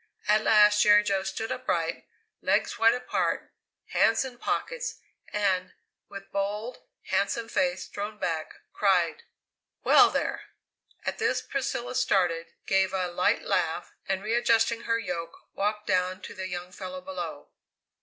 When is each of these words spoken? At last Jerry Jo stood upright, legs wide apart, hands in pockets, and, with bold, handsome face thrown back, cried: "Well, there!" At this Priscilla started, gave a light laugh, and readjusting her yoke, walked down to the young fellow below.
At 0.27 0.41
last 0.41 0.81
Jerry 0.81 1.03
Jo 1.03 1.21
stood 1.21 1.51
upright, 1.51 2.05
legs 2.41 2.79
wide 2.79 2.95
apart, 2.95 3.53
hands 3.89 4.25
in 4.25 4.39
pockets, 4.39 4.95
and, 5.31 5.73
with 6.09 6.31
bold, 6.31 6.79
handsome 7.09 7.47
face 7.47 7.85
thrown 7.87 8.17
back, 8.17 8.55
cried: 8.73 9.21
"Well, 9.83 10.09
there!" 10.09 10.45
At 11.05 11.19
this 11.19 11.43
Priscilla 11.43 11.93
started, 11.93 12.47
gave 12.65 12.93
a 12.93 13.09
light 13.09 13.43
laugh, 13.43 13.93
and 14.07 14.23
readjusting 14.23 14.85
her 14.85 14.97
yoke, 14.97 15.37
walked 15.53 15.85
down 15.85 16.23
to 16.23 16.33
the 16.33 16.47
young 16.47 16.71
fellow 16.71 17.01
below. 17.01 17.51